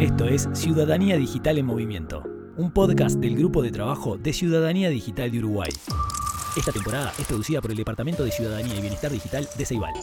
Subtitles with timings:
[0.00, 2.22] Esto es Ciudadanía Digital en Movimiento,
[2.58, 5.70] un podcast del Grupo de Trabajo de Ciudadanía Digital de Uruguay.
[6.54, 9.94] Esta temporada es producida por el Departamento de Ciudadanía y Bienestar Digital de Ceibal.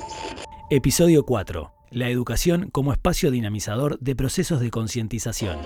[0.71, 1.71] Episodio 4.
[1.91, 5.59] La educación como espacio dinamizador de procesos de concientización.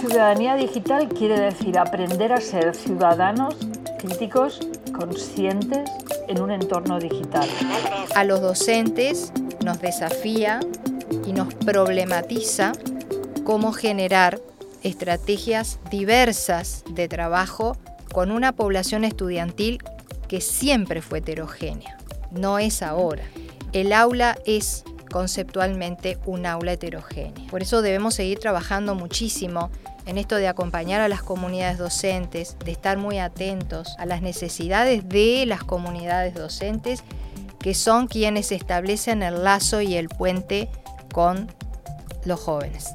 [0.00, 3.54] Ciudadanía digital quiere decir aprender a ser ciudadanos
[4.00, 4.60] críticos,
[4.92, 5.88] conscientes
[6.26, 7.48] en un entorno digital.
[8.16, 9.32] A los docentes
[9.64, 10.58] nos desafía
[11.26, 12.72] y nos problematiza
[13.44, 14.40] cómo generar
[14.82, 17.76] estrategias diversas de trabajo
[18.12, 19.78] con una población estudiantil
[20.28, 21.98] que siempre fue heterogénea,
[22.30, 23.24] no es ahora.
[23.72, 27.46] El aula es conceptualmente un aula heterogénea.
[27.50, 29.70] Por eso debemos seguir trabajando muchísimo
[30.06, 35.08] en esto de acompañar a las comunidades docentes, de estar muy atentos a las necesidades
[35.08, 37.04] de las comunidades docentes,
[37.58, 40.68] que son quienes establecen el lazo y el puente
[41.12, 41.48] con
[42.24, 42.94] los jóvenes.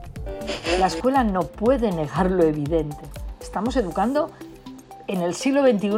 [0.79, 2.95] La escuela no puede negar lo evidente.
[3.41, 4.31] Estamos educando
[5.07, 5.89] en el siglo XXI,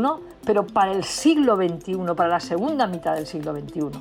[0.43, 3.91] pero para el siglo XXI, para la segunda mitad del siglo XXI.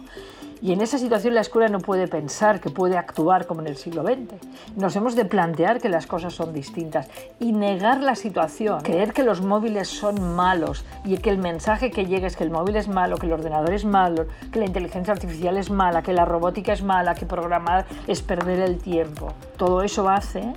[0.63, 3.77] Y en esa situación la escuela no puede pensar que puede actuar como en el
[3.77, 4.35] siglo XX.
[4.77, 7.09] Nos hemos de plantear que las cosas son distintas
[7.39, 12.05] y negar la situación, creer que los móviles son malos y que el mensaje que
[12.05, 15.15] llega es que el móvil es malo, que el ordenador es malo, que la inteligencia
[15.15, 19.33] artificial es mala, que la robótica es mala, que programar es perder el tiempo.
[19.57, 20.53] Todo eso hace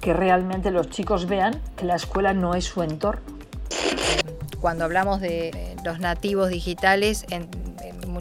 [0.00, 3.22] que realmente los chicos vean que la escuela no es su entorno.
[4.60, 7.26] Cuando hablamos de los nativos digitales,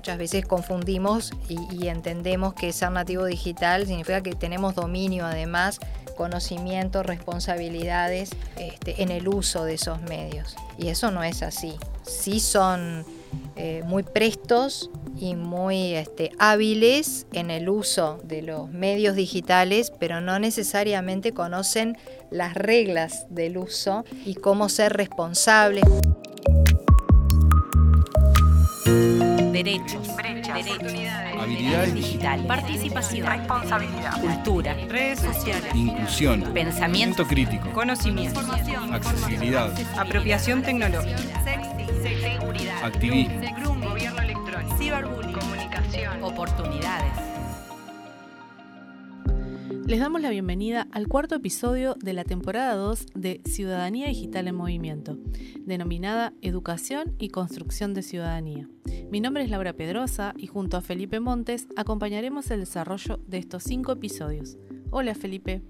[0.05, 5.79] muchas veces confundimos y, entendemos que ser nativo digital significa que tenemos dominio además
[6.15, 10.55] conocimiento, responsabilidades este, en el uso de esos medios.
[10.77, 11.73] Y eso no es así.
[12.03, 13.03] Sí son
[13.55, 20.21] eh, muy prestos y muy este, hábiles en el uso de los medios digitales, pero
[20.21, 21.97] no necesariamente conocen
[22.29, 25.85] las reglas del uso y cómo ser responsables
[29.55, 30.09] derechos,
[31.39, 38.41] habilidades digitales, participación, responsabilidad, cultura, redes sociales, inclusión, pensamiento crítico, conocimiento,
[38.91, 41.41] accesibilidad, apropiación tecnológica,
[42.03, 43.39] seguridad, activismo,
[43.81, 47.34] gobierno electrónico, ciberbullying, comunicación, oportunidades.
[49.85, 54.55] Les damos la bienvenida al cuarto episodio de la temporada 2 de Ciudadanía Digital en
[54.55, 55.15] Movimiento,
[55.59, 58.67] denominada Educación y Construcción de Ciudadanía.
[59.11, 63.61] Mi nombre es Laura Pedrosa y junto a Felipe Montes acompañaremos el desarrollo de estos
[63.61, 64.57] cinco episodios.
[64.89, 65.61] Hola Felipe.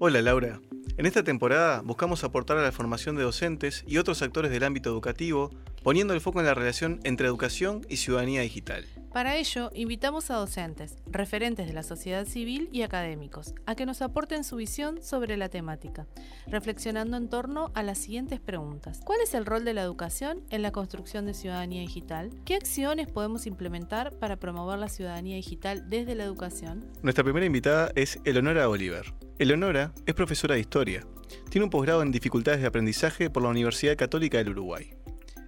[0.00, 0.60] Hola Laura.
[0.96, 4.90] En esta temporada buscamos aportar a la formación de docentes y otros actores del ámbito
[4.90, 5.50] educativo,
[5.86, 8.84] poniendo el foco en la relación entre educación y ciudadanía digital.
[9.12, 14.02] Para ello, invitamos a docentes, referentes de la sociedad civil y académicos, a que nos
[14.02, 16.08] aporten su visión sobre la temática,
[16.48, 19.00] reflexionando en torno a las siguientes preguntas.
[19.04, 22.32] ¿Cuál es el rol de la educación en la construcción de ciudadanía digital?
[22.44, 26.84] ¿Qué acciones podemos implementar para promover la ciudadanía digital desde la educación?
[27.00, 29.14] Nuestra primera invitada es Eleonora Oliver.
[29.38, 31.06] Eleonora es profesora de historia.
[31.48, 34.95] Tiene un posgrado en dificultades de aprendizaje por la Universidad Católica del Uruguay.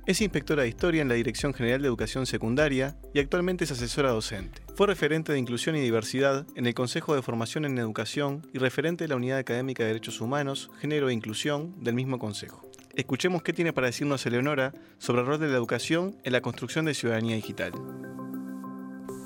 [0.08, 4.08] Es inspectora de historia en la Dirección General de Educación Secundaria y actualmente es asesora
[4.08, 4.62] docente.
[4.74, 9.04] Fue referente de Inclusión y Diversidad en el Consejo de Formación en Educación y referente
[9.04, 12.66] de la Unidad Académica de Derechos Humanos, Género e Inclusión del mismo Consejo.
[12.94, 16.86] Escuchemos qué tiene para decirnos Eleonora sobre el rol de la educación en la construcción
[16.86, 17.72] de ciudadanía digital.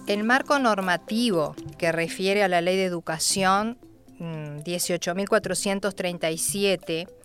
[0.08, 3.78] El marco normativo que refiere a la Ley de Educación
[4.18, 7.21] 18.437 mm,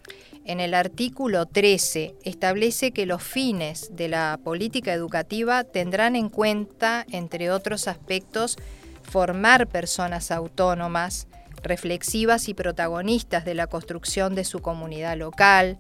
[0.47, 7.05] en el artículo 13 establece que los fines de la política educativa tendrán en cuenta,
[7.11, 8.57] entre otros aspectos,
[9.03, 11.27] formar personas autónomas,
[11.63, 15.79] reflexivas y protagonistas de la construcción de su comunidad local,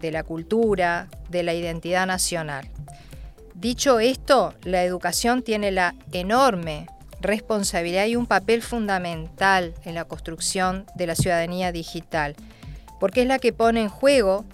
[0.00, 2.68] de la cultura, de la identidad nacional.
[3.54, 6.88] Dicho esto, la educación tiene la enorme
[7.20, 12.34] responsabilidad y un papel fundamental en la construcción de la ciudadanía digital
[13.02, 14.44] porque es la que pone en juego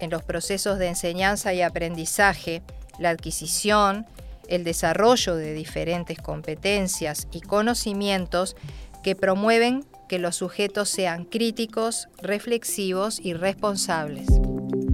[0.00, 2.62] en los procesos de enseñanza y aprendizaje
[2.98, 4.06] la adquisición,
[4.48, 8.56] el desarrollo de diferentes competencias y conocimientos
[9.02, 14.26] que promueven que los sujetos sean críticos, reflexivos y responsables.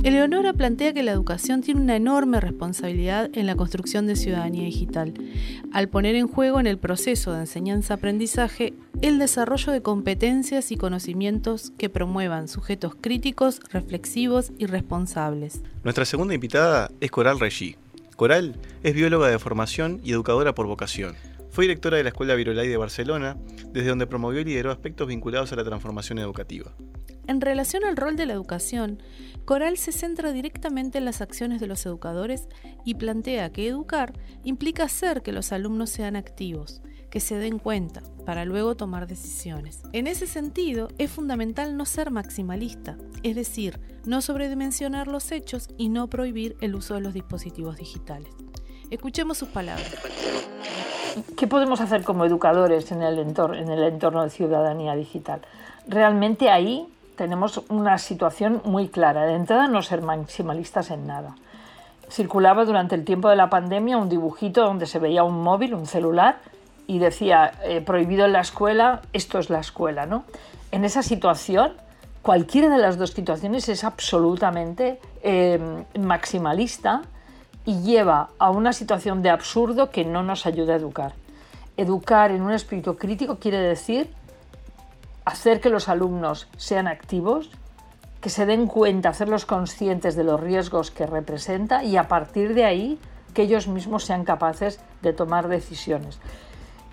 [0.05, 5.15] Eleonora plantea que la educación tiene una enorme responsabilidad en la construcción de ciudadanía digital,
[5.73, 11.73] al poner en juego en el proceso de enseñanza-aprendizaje el desarrollo de competencias y conocimientos
[11.79, 15.63] que promuevan sujetos críticos, reflexivos y responsables.
[15.85, 17.77] Nuestra segunda invitada es Coral Regí.
[18.17, 21.15] Coral es bióloga de formación y educadora por vocación.
[21.49, 23.39] Fue directora de la Escuela Virolai de Barcelona,
[23.73, 26.75] desde donde promovió y lideró aspectos vinculados a la transformación educativa.
[27.27, 29.03] En relación al rol de la educación,
[29.45, 32.49] Coral se centra directamente en las acciones de los educadores
[32.85, 34.13] y plantea que educar
[34.43, 39.83] implica hacer que los alumnos sean activos, que se den cuenta, para luego tomar decisiones.
[39.93, 45.89] En ese sentido, es fundamental no ser maximalista, es decir, no sobredimensionar los hechos y
[45.89, 48.31] no prohibir el uso de los dispositivos digitales.
[48.91, 49.95] Escuchemos sus palabras.
[51.37, 55.43] ¿Qué podemos hacer como educadores en el entorno, de ciudadanía digital?
[55.87, 59.27] Realmente ahí tenemos una situación muy clara.
[59.27, 61.35] De entrada, no ser maximalistas en nada.
[62.11, 65.87] Circulaba durante el tiempo de la pandemia un dibujito donde se veía un móvil, un
[65.87, 66.39] celular,
[66.87, 70.07] y decía, eh, prohibido en la escuela, esto es la escuela.
[70.07, 70.25] ¿no?
[70.71, 71.73] En esa situación,
[72.23, 75.59] cualquiera de las dos situaciones es absolutamente eh,
[75.99, 77.03] maximalista
[77.65, 81.15] y lleva a una situación de absurdo que no nos ayuda a educar.
[81.77, 84.11] Educar en un espíritu crítico quiere decir
[85.25, 87.51] hacer que los alumnos sean activos,
[88.21, 92.65] que se den cuenta, hacerlos conscientes de los riesgos que representa y a partir de
[92.65, 92.99] ahí
[93.35, 96.19] que ellos mismos sean capaces de tomar decisiones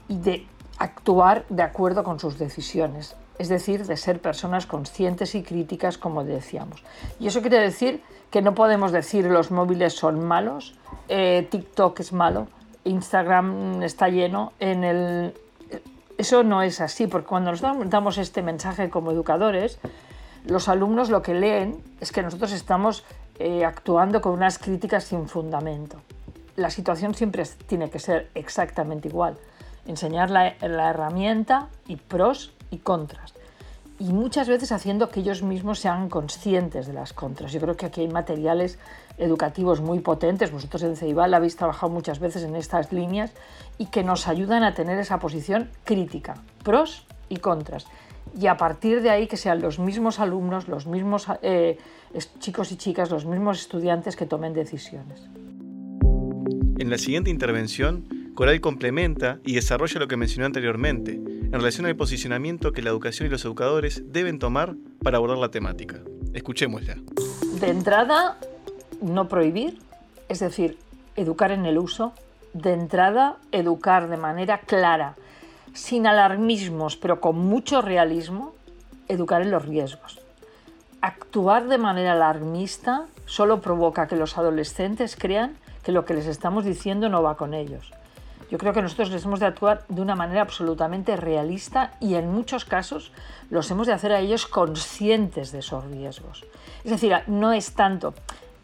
[0.08, 0.48] y de
[0.78, 6.24] actuar de acuerdo con sus decisiones, es decir, de ser personas conscientes y críticas, como
[6.24, 6.84] decíamos.
[7.20, 10.76] Y eso quiere decir que no podemos decir los móviles son malos,
[11.08, 12.48] eh, TikTok es malo,
[12.84, 15.34] Instagram está lleno, en el,
[16.22, 19.80] eso no es así, porque cuando nosotros damos este mensaje como educadores,
[20.46, 23.04] los alumnos lo que leen es que nosotros estamos
[23.40, 25.98] eh, actuando con unas críticas sin fundamento.
[26.56, 29.38] La situación siempre tiene que ser exactamente igual.
[29.88, 33.34] Enseñar la herramienta y pros y contras
[34.02, 37.54] y muchas veces haciendo que ellos mismos sean conscientes de las contras.
[37.54, 38.80] Yo creo que aquí hay materiales
[39.20, 43.32] educativos muy potentes, vosotros en CEIBAL habéis trabajado muchas veces en estas líneas
[43.78, 46.34] y que nos ayudan a tener esa posición crítica,
[46.64, 47.86] pros y contras.
[48.40, 51.78] Y a partir de ahí que sean los mismos alumnos, los mismos eh,
[52.40, 55.30] chicos y chicas, los mismos estudiantes que tomen decisiones.
[56.80, 61.96] En la siguiente intervención, Coral complementa y desarrolla lo que mencionó anteriormente, en relación al
[61.96, 64.74] posicionamiento que la educación y los educadores deben tomar
[65.04, 66.00] para abordar la temática.
[66.34, 66.96] Escuchémosla.
[67.60, 68.40] De entrada,
[69.00, 69.78] no prohibir,
[70.28, 70.80] es decir,
[71.16, 72.14] educar en el uso.
[72.54, 75.18] De entrada, educar de manera clara,
[75.74, 78.56] sin alarmismos, pero con mucho realismo,
[79.08, 80.20] educar en los riesgos.
[81.02, 86.66] Actuar de manera alarmista solo provoca que los adolescentes crean que lo que les estamos
[86.66, 87.94] diciendo no va con ellos.
[88.52, 92.30] Yo creo que nosotros les hemos de actuar de una manera absolutamente realista y en
[92.30, 93.14] muchos casos
[93.50, 96.44] los hemos de hacer a ellos conscientes de esos riesgos.
[96.84, 98.14] Es decir, no es tanto...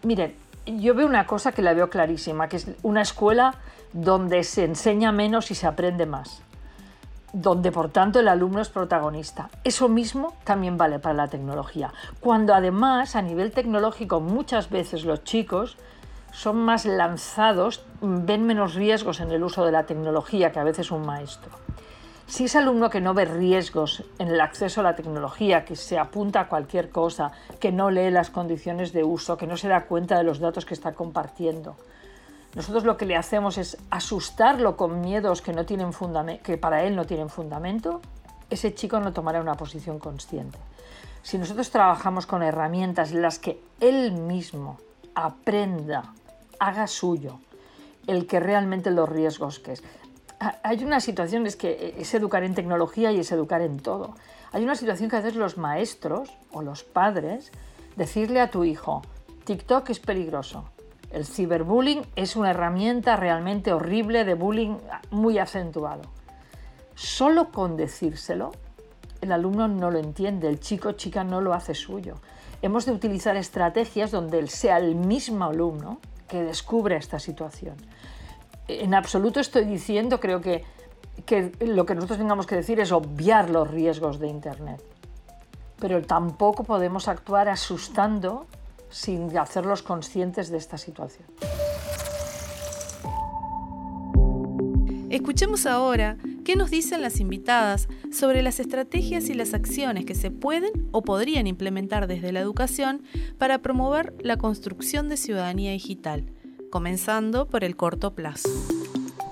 [0.04, 0.36] Miren,
[0.66, 3.56] yo veo una cosa que la veo clarísima, que es una escuela
[3.94, 6.42] donde se enseña menos y se aprende más,
[7.32, 9.50] donde por tanto el alumno es protagonista.
[9.64, 15.24] Eso mismo también vale para la tecnología, cuando además a nivel tecnológico muchas veces los
[15.24, 15.78] chicos
[16.38, 20.92] son más lanzados, ven menos riesgos en el uso de la tecnología que a veces
[20.92, 21.50] un maestro.
[22.28, 25.98] Si es alumno que no ve riesgos en el acceso a la tecnología, que se
[25.98, 29.86] apunta a cualquier cosa, que no lee las condiciones de uso, que no se da
[29.86, 31.76] cuenta de los datos que está compartiendo,
[32.54, 35.90] nosotros lo que le hacemos es asustarlo con miedos que, no tienen
[36.44, 38.00] que para él no tienen fundamento,
[38.52, 40.60] ese chico no tomará una posición consciente.
[41.24, 44.78] Si nosotros trabajamos con herramientas en las que él mismo
[45.16, 46.14] aprenda,
[46.60, 47.40] haga suyo
[48.08, 49.84] el que realmente los riesgos que es.
[50.64, 54.16] Hay una situación, es que es educar en tecnología y es educar en todo.
[54.52, 57.52] Hay una situación que a los maestros o los padres
[57.96, 59.02] decirle a tu hijo,
[59.46, 60.66] TikTok es peligroso,
[61.12, 64.78] el ciberbullying es una herramienta realmente horrible de bullying
[65.10, 66.04] muy acentuado.
[66.96, 68.52] Solo con decírselo,
[69.22, 72.16] el alumno no lo entiende, el chico chica no lo hace suyo
[72.62, 77.76] hemos de utilizar estrategias donde sea el mismo alumno que descubre esta situación.
[78.68, 80.64] En absoluto estoy diciendo, creo que,
[81.26, 84.84] que lo que nosotros tengamos que decir es obviar los riesgos de Internet.
[85.80, 88.46] Pero tampoco podemos actuar asustando
[88.90, 91.28] sin hacerlos conscientes de esta situación.
[95.10, 96.18] Escuchemos ahora
[96.48, 101.02] qué nos dicen las invitadas sobre las estrategias y las acciones que se pueden o
[101.02, 103.04] podrían implementar desde la educación
[103.38, 106.32] para promover la construcción de ciudadanía digital,
[106.72, 108.48] comenzando por el corto plazo.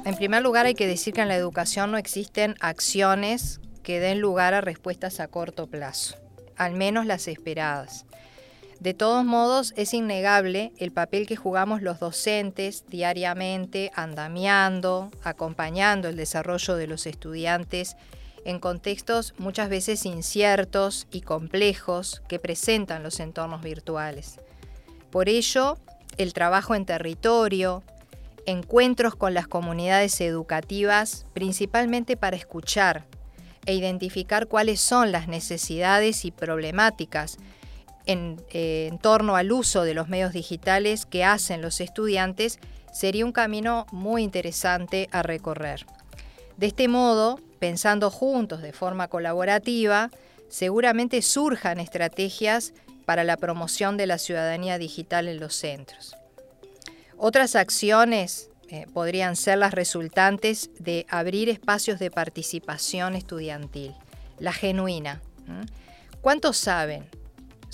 [0.04, 4.20] En primer lugar, hay que decir que en la educación no existen acciones que den
[4.20, 6.18] lugar a respuestas a corto plazo,
[6.58, 8.06] al menos las esperadas.
[8.80, 16.18] De todos modos, es innegable el papel que jugamos los docentes diariamente, andamiando, acompañando el
[16.18, 17.96] desarrollo de los estudiantes
[18.46, 24.40] en contextos muchas veces inciertos y complejos que presentan los entornos virtuales.
[25.10, 25.78] Por ello,
[26.18, 27.82] el trabajo en territorio,
[28.46, 33.06] encuentros con las comunidades educativas, principalmente para escuchar
[33.66, 37.38] e identificar cuáles son las necesidades y problemáticas
[38.06, 42.60] en, eh, en, torno al uso de los medios digitales que hacen los estudiantes,
[42.94, 45.86] sería un camino muy interesante a recorrer.
[46.58, 50.10] De este modo, pensando juntos de forma colaborativa,
[50.50, 52.74] seguramente surjan estrategias
[53.06, 56.16] para la promoción de la ciudadanía digital en los centros.
[57.18, 63.94] Otras acciones eh, podrían ser las resultantes de abrir espacios de participación estudiantil,
[64.40, 65.22] la genuina.
[66.22, 67.08] ¿Cuántos saben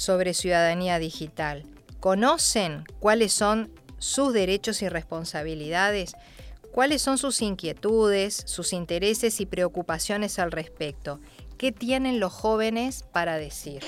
[0.02, 1.64] sobre ciudadanía digital?
[2.00, 6.14] ¿Conocen cuáles son sus derechos y responsabilidades?
[6.72, 11.20] ¿Cuáles son sus inquietudes, sus intereses y preocupaciones al respecto?
[11.60, 13.84] ¿Qué tienen los jóvenes para decir?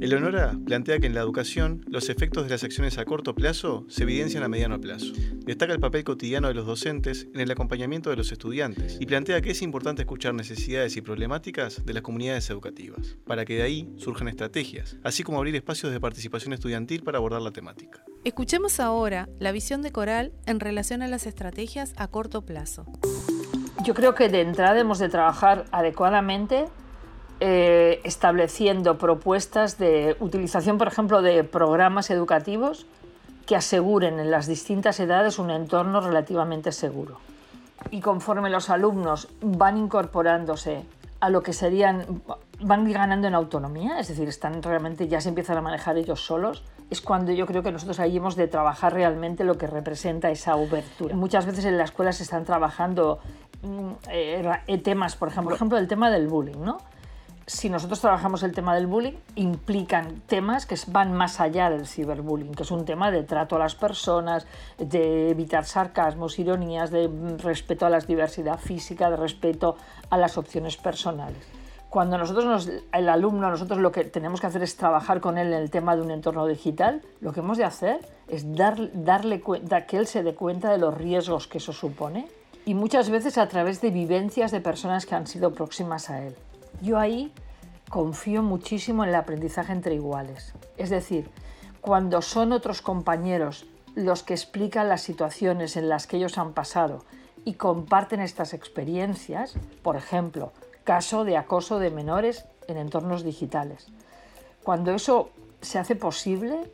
[0.00, 4.04] Eleonora plantea que en la educación los efectos de las acciones a corto plazo se
[4.04, 5.12] evidencian a mediano plazo.
[5.44, 9.42] Destaca el papel cotidiano de los docentes en el acompañamiento de los estudiantes y plantea
[9.42, 13.92] que es importante escuchar necesidades y problemáticas de las comunidades educativas, para que de ahí
[13.98, 18.02] surjan estrategias, así como abrir espacios de participación estudiantil para abordar la temática.
[18.24, 22.86] Escuchemos ahora la visión de Coral en relación a las estrategias a corto plazo.
[23.84, 26.68] Yo creo que de entrada hemos de trabajar adecuadamente
[27.40, 32.86] eh, estableciendo propuestas de utilización, por ejemplo, de programas educativos
[33.46, 37.18] que aseguren en las distintas edades un entorno relativamente seguro.
[37.90, 40.84] Y conforme los alumnos van incorporándose
[41.20, 42.22] a lo que serían,
[42.60, 46.62] van ganando en autonomía, es decir, están realmente ya se empiezan a manejar ellos solos,
[46.90, 50.56] es cuando yo creo que nosotros ahí hemos de trabajar realmente lo que representa esa
[50.56, 51.14] obertura.
[51.14, 53.20] Muchas veces en la escuela se están trabajando
[53.62, 56.78] mm, eh, temas, por ejemplo, por ejemplo, el tema del bullying, ¿no?
[57.50, 62.54] Si nosotros trabajamos el tema del bullying, implican temas que van más allá del ciberbullying,
[62.54, 64.46] que es un tema de trato a las personas,
[64.78, 69.76] de evitar sarcasmos, ironías, de respeto a la diversidad física, de respeto
[70.10, 71.44] a las opciones personales.
[71.88, 75.60] Cuando nosotros, el alumno, nosotros lo que tenemos que hacer es trabajar con él en
[75.60, 79.86] el tema de un entorno digital, lo que hemos de hacer es dar, darle cuenta,
[79.86, 82.28] que él se dé cuenta de los riesgos que eso supone
[82.64, 86.36] y muchas veces a través de vivencias de personas que han sido próximas a él.
[86.82, 87.32] Yo ahí
[87.88, 90.54] confío muchísimo en el aprendizaje entre iguales.
[90.76, 91.30] Es decir,
[91.80, 97.04] cuando son otros compañeros los que explican las situaciones en las que ellos han pasado
[97.44, 100.52] y comparten estas experiencias, por ejemplo,
[100.84, 103.88] caso de acoso de menores en entornos digitales.
[104.62, 106.70] Cuando eso se hace posible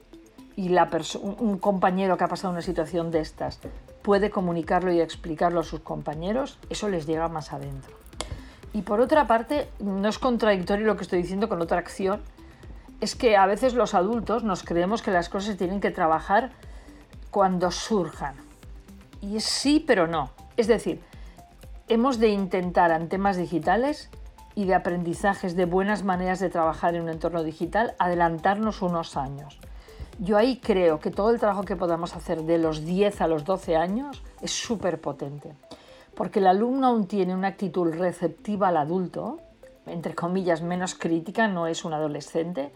[0.57, 0.75] y
[1.23, 3.61] un compañero que ha pasado una situación de estas
[4.03, 8.06] puede comunicarlo y explicarlo a sus compañeros, eso les llega más adentro.
[8.76, 12.21] Y por otra parte, no es contradictorio lo que estoy diciendo con otra acción,
[13.00, 16.50] es que a veces los adultos nos creemos que las cosas tienen que trabajar
[17.30, 18.35] cuando surjan.
[19.23, 20.28] Y es sí, pero no.
[20.59, 21.00] Es decir,
[21.88, 24.11] hemos de intentar en temas digitales
[24.54, 29.59] y de aprendizajes de buenas maneras de trabajar en un entorno digital adelantarnos unos años.
[30.18, 33.47] Yo ahí creo que todo el trabajo que podamos hacer de los 10 a los
[33.47, 35.54] 12 años es súper potente
[36.16, 39.38] porque el alumno aún tiene una actitud receptiva al adulto,
[39.85, 42.73] entre comillas, menos crítica, no es un adolescente,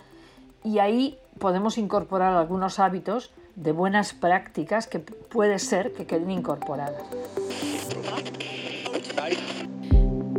[0.63, 7.03] y ahí podemos incorporar algunos hábitos de buenas prácticas que puede ser que queden incorporadas.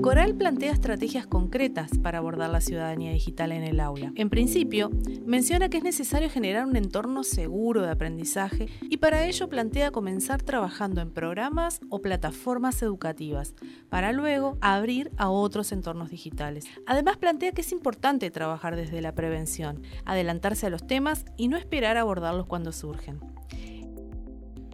[0.01, 4.11] Coral plantea estrategias concretas para abordar la ciudadanía digital en el aula.
[4.15, 4.89] En principio,
[5.27, 10.41] menciona que es necesario generar un entorno seguro de aprendizaje y para ello plantea comenzar
[10.41, 13.53] trabajando en programas o plataformas educativas,
[13.89, 16.65] para luego abrir a otros entornos digitales.
[16.87, 21.57] Además, plantea que es importante trabajar desde la prevención, adelantarse a los temas y no
[21.57, 23.19] esperar a abordarlos cuando surgen.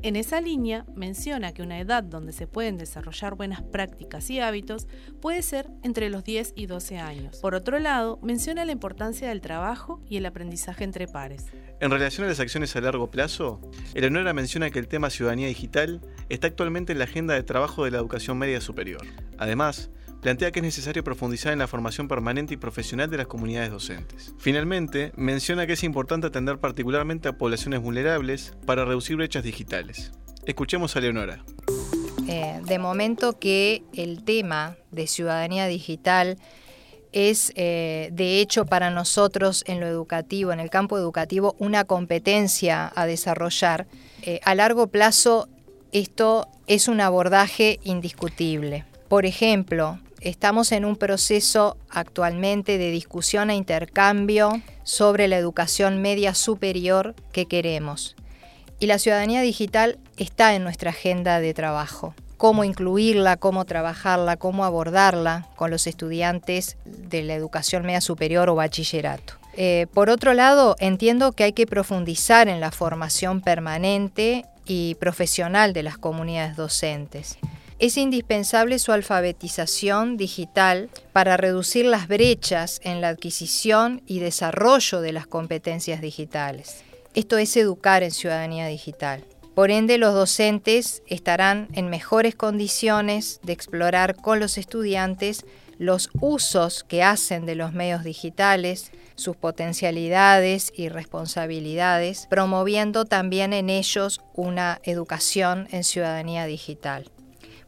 [0.04, 4.88] En esa línea menciona que una edad donde se pueden desarrollar buenas prácticas y hábitos
[5.22, 7.38] puede ser entre los 10 y 12 años.
[7.38, 11.48] Por otro lado, menciona la importancia del trabajo y el aprendizaje entre pares.
[11.80, 13.60] En relación a las acciones a largo plazo,
[13.96, 17.92] Eleonora menciona que el tema ciudadanía digital está actualmente en la agenda de trabajo de
[17.92, 19.02] la educación media superior.
[19.40, 19.90] Además,
[20.22, 24.34] plantea que es necesario profundizar en la formación permanente y profesional de las comunidades docentes.
[24.38, 30.12] Finalmente, menciona que es importante atender particularmente a poblaciones vulnerables para reducir brechas digitales.
[30.46, 31.44] Escuchemos a Leonora.
[32.28, 36.38] Eh, de momento que el tema de ciudadanía digital
[37.14, 42.92] es eh, de hecho para nosotros en lo educativo, en el campo educativo, una competencia
[42.96, 43.88] a desarrollar,
[44.24, 45.48] eh, a largo plazo
[45.92, 48.86] esto es un abordaje indiscutible.
[49.08, 56.34] Por ejemplo, estamos en un proceso actualmente de discusión e intercambio sobre la educación media
[56.34, 58.16] superior que queremos.
[58.80, 64.64] Y la ciudadanía digital está en nuestra agenda de trabajo cómo incluirla, cómo trabajarla, cómo
[64.64, 69.34] abordarla con los estudiantes de la educación media superior o bachillerato.
[69.58, 75.74] Eh, por otro lado, entiendo que hay que profundizar en la formación permanente y profesional
[75.74, 77.40] de las comunidades docentes.
[77.80, 85.14] Es indispensable su alfabetización digital para reducir las brechas en la adquisición y desarrollo de
[85.14, 86.84] las competencias digitales.
[87.14, 89.24] Esto es educar en ciudadanía digital.
[89.54, 95.46] Por ende, los docentes estarán en mejores condiciones de explorar con los estudiantes
[95.78, 103.70] los usos que hacen de los medios digitales, sus potencialidades y responsabilidades, promoviendo también en
[103.70, 107.12] ellos una educación en ciudadanía digital.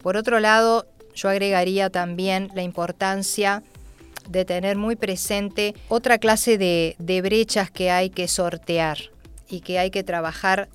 [0.01, 3.63] Por otro lado, yo agregaría también la importancia
[4.29, 8.97] de tener muy presente otra clase de, de brechas que hay que sortear
[9.49, 10.69] y que hay que trabajar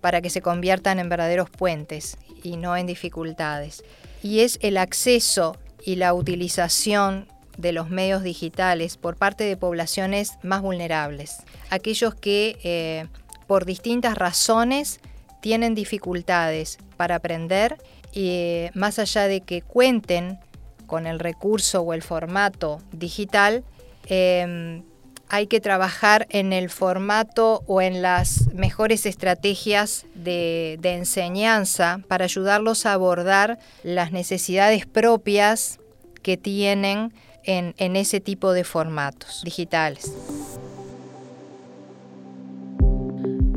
[0.00, 3.82] para que se conviertan en verdaderos puentes y no en dificultades.
[4.22, 10.34] Y es el acceso y la utilización de los medios digitales por parte de poblaciones
[10.42, 11.38] más vulnerables,
[11.70, 13.06] aquellos que eh,
[13.46, 15.00] por distintas razones
[15.40, 17.76] tienen dificultades para aprender
[18.14, 20.38] eh, más allá de que cuenten
[20.86, 23.64] con el recurso o el formato digital,
[24.06, 24.82] eh,
[25.28, 32.86] hay que trabajar en el formato o en las mejores estrategias de, enseñanza para ayudarlos
[32.86, 35.78] a abordar las necesidades propias
[36.22, 37.12] que tienen
[37.44, 40.12] en ese tipo de formatos digitales.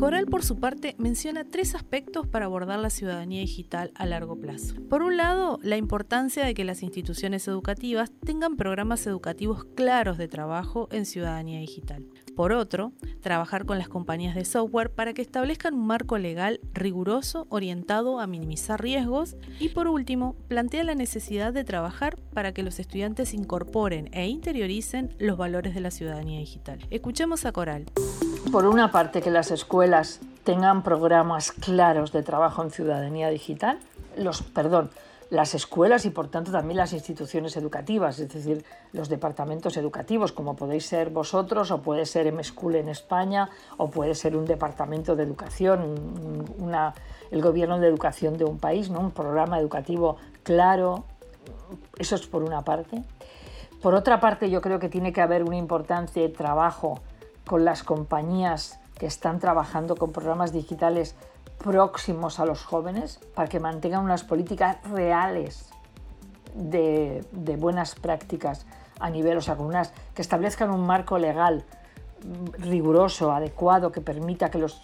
[0.01, 4.73] Coral, por su parte, menciona tres aspectos para abordar la ciudadanía digital a largo plazo.
[4.89, 10.27] Por un lado, la importancia de que las instituciones educativas tengan programas educativos claros de
[10.27, 12.03] trabajo en ciudadanía digital.
[12.35, 17.45] Por otro, trabajar con las compañías de software para que establezcan un marco legal riguroso
[17.49, 19.35] orientado a minimizar riesgos.
[19.59, 25.15] Y por último, plantea la necesidad de trabajar para que los estudiantes incorporen e interioricen
[25.19, 26.79] los valores de la ciudadanía digital.
[26.89, 27.85] Escuchemos a Coral.
[28.51, 33.79] Por una parte, que las escuelas tengan programas claros de trabajo en ciudadanía digital,
[34.17, 34.89] los, perdón,
[35.29, 40.57] las escuelas y por tanto también las instituciones educativas, es decir, los departamentos educativos, como
[40.57, 45.23] podéis ser vosotros, o puede ser M-School en España, o puede ser un departamento de
[45.23, 45.95] educación,
[47.31, 48.99] el gobierno de educación de un país, ¿no?
[48.99, 51.05] un programa educativo claro,
[51.97, 53.01] eso es por una parte.
[53.81, 56.99] Por otra parte, yo creo que tiene que haber un importante trabajo
[57.45, 61.15] con las compañías que están trabajando con programas digitales
[61.57, 65.69] próximos a los jóvenes para que mantengan unas políticas reales
[66.53, 67.25] de,
[67.57, 68.65] buenas prácticas
[68.99, 71.63] a nivel, o sea, con unas, que establezcan un marco legal
[72.59, 74.81] riguroso, adecuado, que permita que, los,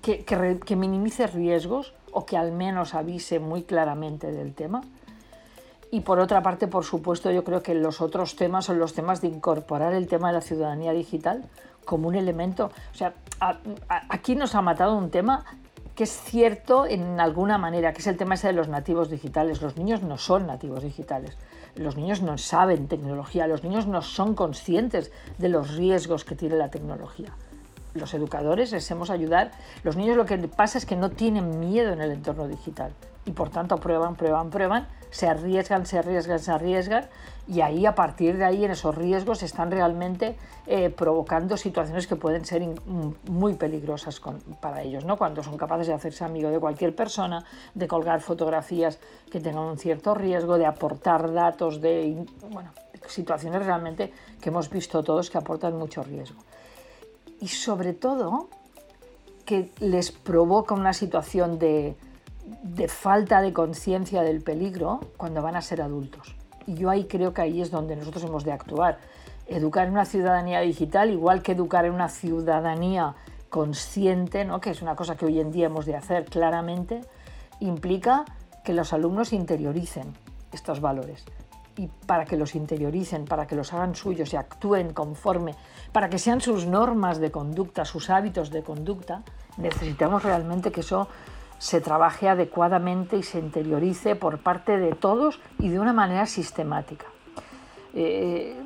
[0.00, 4.82] que, que minimice riesgos o que al menos avise muy claramente del tema.
[5.94, 9.20] Y por otra parte, por supuesto, yo creo que los otros temas son los temas
[9.20, 11.44] de incorporar el tema de la ciudadanía digital
[11.84, 12.70] como un elemento.
[12.92, 13.12] O sea,
[14.08, 15.44] aquí nos ha matado un tema
[15.94, 19.60] que es cierto en alguna manera, que es el tema ese de los nativos digitales.
[19.60, 21.36] Los niños no son nativos digitales,
[21.74, 26.56] los niños no saben tecnología, los niños no son conscientes de los riesgos que tiene
[26.56, 27.34] la tecnología.
[27.92, 29.50] Los educadores les hemos ayudar.
[29.82, 32.94] Los niños lo que pasa es que no tienen miedo en el entorno digital
[33.26, 37.06] y por tanto prueban, prueban, prueban, se arriesgan, se arriesgan, se arriesgan
[37.46, 42.16] y ahí a partir de ahí en esos riesgos están realmente eh, provocando situaciones que
[42.16, 42.62] pueden ser
[43.28, 44.20] muy peligrosas
[44.60, 45.18] para ellos, ¿no?
[45.18, 47.44] cuando son capaces de hacerse amigo de cualquier persona,
[47.74, 48.98] de colgar fotografías
[49.30, 52.70] que tengan un cierto riesgo, de aportar datos, de bueno,
[53.06, 56.42] situaciones realmente que hemos visto todos que aportan mucho riesgo.
[57.38, 58.48] Y sobre todo
[59.44, 61.96] que les provoca una situación de,
[62.62, 66.36] de falta de conciencia del peligro cuando van a ser adultos.
[66.66, 68.98] Y yo ahí creo que ahí es donde nosotros hemos de actuar.
[69.46, 73.14] Educar en una ciudadanía digital, igual que educar en una ciudadanía
[73.48, 74.60] consciente, ¿no?
[74.60, 77.02] que es una cosa que hoy en día hemos de hacer claramente,
[77.60, 78.24] implica
[78.64, 80.14] que los alumnos interioricen
[80.52, 81.24] estos valores.
[81.76, 85.54] Y para que los interioricen, para que los hagan suyos y actúen conforme,
[85.92, 89.22] para que sean sus normas de conducta, sus hábitos de conducta,
[89.56, 91.08] necesitamos realmente que eso
[91.62, 97.06] se trabaje adecuadamente y se interiorice por parte de todos y de una manera sistemática.
[97.94, 98.56] Eh,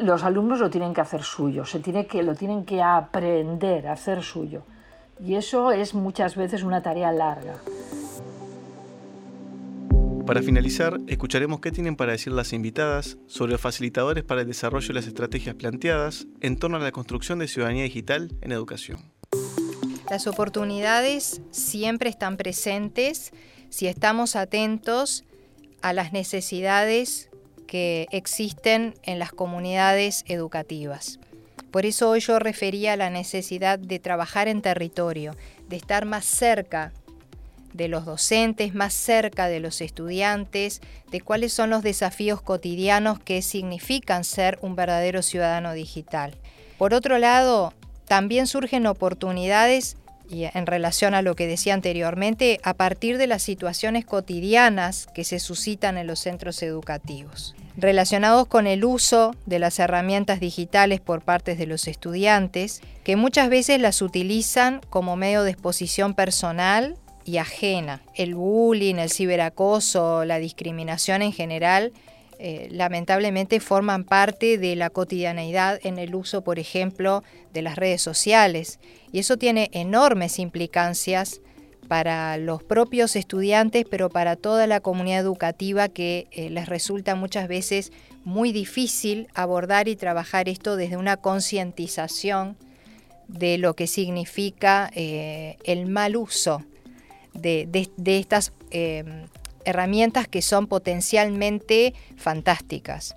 [0.00, 3.92] los alumnos lo tienen que hacer suyo, se tiene que, lo tienen que aprender a
[3.92, 4.64] hacer suyo.
[5.20, 7.54] Y eso es muchas veces una tarea larga.
[10.26, 14.88] Para finalizar, escucharemos qué tienen para decir las invitadas sobre los facilitadores para el desarrollo
[14.88, 19.11] de las estrategias planteadas en torno a la construcción de ciudadanía digital en educación.
[20.10, 23.32] Las oportunidades siempre están presentes
[23.70, 25.24] si estamos atentos
[25.80, 27.30] a las necesidades
[27.66, 31.18] que existen en las comunidades educativas.
[31.70, 35.34] Por eso hoy yo refería a la necesidad de trabajar en territorio,
[35.68, 36.92] de estar más cerca
[37.72, 43.40] de los docentes, más cerca de los estudiantes, de cuáles son los desafíos cotidianos que
[43.40, 46.36] significan ser un verdadero ciudadano digital.
[46.76, 47.72] Por otro lado,
[48.06, 49.96] también surgen oportunidades
[50.32, 55.24] y en relación a lo que decía anteriormente, a partir de las situaciones cotidianas que
[55.24, 61.20] se suscitan en los centros educativos, relacionados con el uso de las herramientas digitales por
[61.20, 67.36] parte de los estudiantes, que muchas veces las utilizan como medio de exposición personal y
[67.36, 68.00] ajena.
[68.14, 71.92] El bullying, el ciberacoso, la discriminación en general,
[72.44, 78.02] eh, lamentablemente forman parte de la cotidianeidad en el uso, por ejemplo, de las redes
[78.02, 78.80] sociales.
[79.12, 81.40] Y eso tiene enormes implicancias
[81.86, 87.46] para los propios estudiantes, pero para toda la comunidad educativa que eh, les resulta muchas
[87.46, 87.92] veces
[88.24, 92.56] muy difícil abordar y trabajar esto desde una concientización
[93.28, 96.64] de lo que significa eh, el mal uso
[97.34, 97.68] de,
[98.04, 98.52] estas
[99.64, 103.16] herramientas que son potencialmente fantásticas.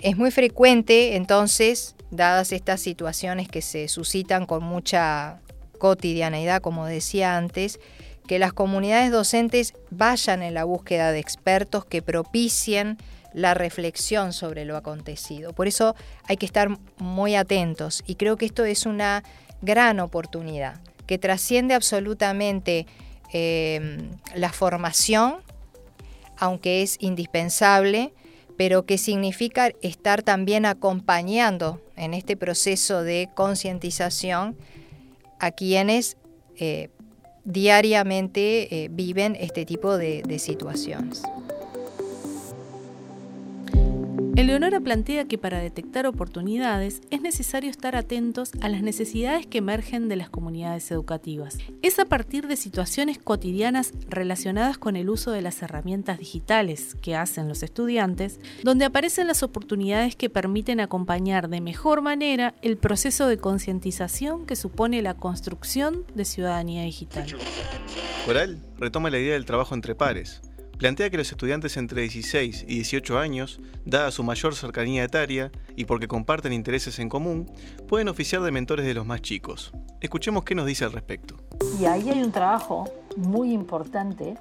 [0.00, 5.40] Es muy frecuente entonces, dadas estas situaciones que se suscitan con mucha
[5.78, 7.80] cotidianeidad, como decía antes,
[8.26, 12.98] que las comunidades docentes vayan en la búsqueda de expertos que propicien
[13.32, 15.52] la reflexión sobre lo acontecido.
[15.52, 15.94] Por eso
[16.26, 19.22] hay que estar muy atentos y creo que esto es una
[19.62, 22.86] gran oportunidad que trasciende absolutamente
[23.32, 25.36] eh, la formación
[26.36, 28.12] aunque es indispensable,
[28.56, 34.56] pero que significa estar también acompañando en este proceso de concientización
[35.38, 36.16] a quienes
[36.56, 36.88] eh,
[37.44, 41.22] diariamente eh, viven este tipo de situaciones.
[44.36, 50.10] Eleonora plantea que para detectar oportunidades es necesario estar atentos a las necesidades que emergen
[50.10, 51.56] de las comunidades educativas.
[51.80, 57.16] Es a partir de situaciones cotidianas relacionadas con el uso de las herramientas digitales que
[57.16, 63.28] hacen los estudiantes, donde aparecen las oportunidades que permiten acompañar de mejor manera el proceso
[63.28, 67.26] de concientización que supone la construcción de ciudadanía digital.
[68.26, 70.42] Coral retoma la idea del trabajo entre pares
[70.78, 75.86] plantea que los estudiantes entre 16 y 18 años, dada su mayor cercanía etaria y
[75.86, 77.50] porque comparten intereses en común,
[77.88, 79.72] pueden oficiar de mentores de los más chicos.
[80.00, 81.36] Escuchemos qué nos dice al respecto.
[81.80, 84.36] Y ahí hay un trabajo muy importante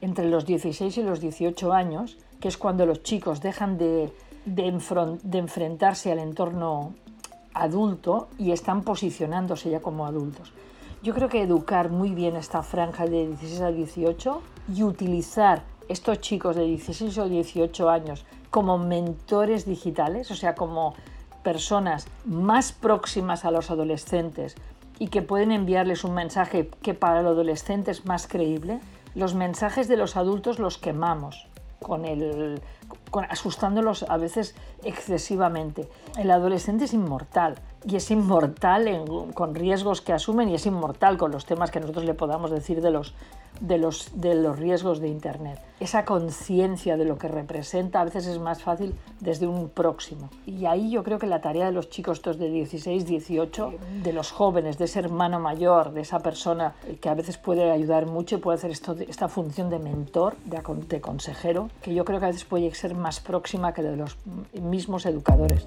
[0.00, 4.12] entre los 16 y los 18 años, que es cuando los chicos dejan de,
[4.44, 6.94] de enfrentarse al entorno
[7.54, 10.52] adulto y están posicionándose ya como adultos.
[11.02, 14.42] Yo creo que educar muy bien esta franja de 16 a 18
[14.74, 20.94] y utilizar estos chicos de 16 o 18 años como mentores digitales, o sea, como
[21.42, 24.54] personas más próximas a los adolescentes
[24.98, 28.80] y que pueden enviarles un mensaje que para el adolescente es más creíble,
[29.14, 31.46] los mensajes de los adultos los quemamos
[31.80, 32.62] con el,
[33.28, 35.88] asustándolos a veces excesivamente.
[36.16, 41.32] El adolescente es inmortal y es inmortal con riesgos que asumen y es inmortal con
[41.32, 43.14] los temas que nosotros le podamos decir de los,
[43.62, 45.58] de los, de los riesgos de Internet.
[45.78, 50.30] Esa conciencia de lo que representa a veces es más fácil desde un próximo.
[50.46, 54.12] Y ahí yo creo que la tarea de los chicos estos de 16, 18, de
[54.12, 58.36] los jóvenes, de ese hermano mayor, de esa persona que a veces puede ayudar mucho
[58.36, 62.26] y puede hacer esto, esta función de mentor, de, de consejero, que yo creo que
[62.26, 64.16] a veces puede ser más próxima que de los
[64.52, 65.66] mismos educadores.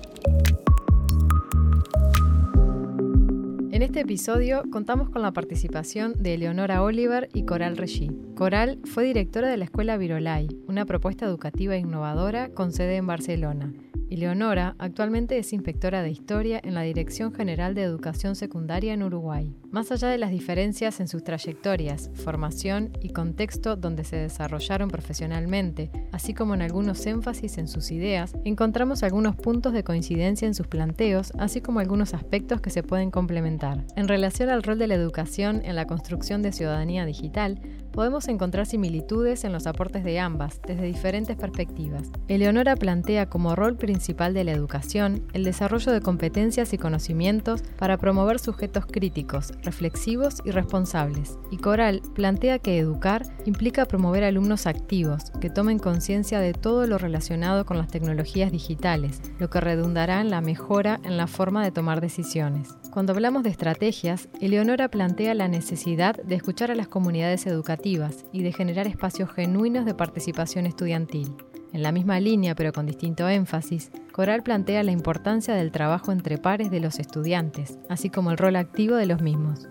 [3.75, 8.09] En este episodio contamos con la participación de Eleonora Oliver y Coral Regí.
[8.33, 13.73] Coral fue directora de la Escuela Virolai, una propuesta educativa innovadora con sede en Barcelona.
[14.15, 19.55] Leonora actualmente es inspectora de historia en la Dirección General de Educación Secundaria en Uruguay.
[19.71, 25.91] Más allá de las diferencias en sus trayectorias, formación y contexto donde se desarrollaron profesionalmente,
[26.11, 30.67] así como en algunos énfasis en sus ideas, encontramos algunos puntos de coincidencia en sus
[30.67, 33.85] planteos, así como algunos aspectos que se pueden complementar.
[33.95, 37.59] En relación al rol de la educación en la construcción de ciudadanía digital,
[37.95, 42.11] podemos encontrar similitudes en los aportes de ambas, desde diferentes perspectivas.
[42.27, 47.97] Eleonora plantea como rol principal de la educación el desarrollo de competencias y conocimientos para
[47.97, 51.39] promover sujetos críticos, reflexivos y responsables.
[51.51, 56.97] Y Coral plantea que educar implica promover alumnos activos, que tomen conciencia de todo lo
[56.97, 61.71] relacionado con las tecnologías digitales, lo que redundará en la mejora en la forma de
[61.71, 62.75] tomar decisiones.
[62.91, 67.45] Cuando hablamos de estrategias, Eleonora plantea la necesidad de escuchar a las comunidades
[67.85, 71.35] y de generar espacios genuinos de participación estudiantil.
[71.71, 76.39] En la misma línea, pero con distinto énfasis, Coral plantea la importancia del trabajo entre
[76.39, 79.67] pares de los estudiantes, así como el rol activo de los mismos.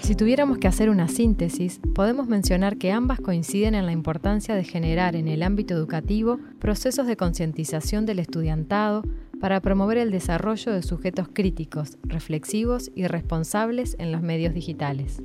[0.00, 4.64] Si tuviéramos que hacer una síntesis, podemos mencionar que ambas coinciden en la importancia de
[4.64, 9.02] generar en el ámbito educativo procesos de concientización del estudiantado
[9.40, 15.22] para promover el desarrollo de sujetos críticos, reflexivos y responsables en los medios digitales.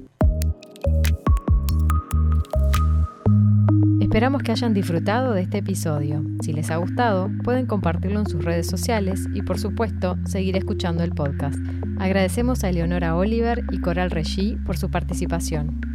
[4.11, 6.21] Esperamos que hayan disfrutado de este episodio.
[6.41, 11.01] Si les ha gustado, pueden compartirlo en sus redes sociales y por supuesto seguir escuchando
[11.01, 11.57] el podcast.
[11.97, 15.90] Agradecemos a Eleonora Oliver y Coral Regí por su participación.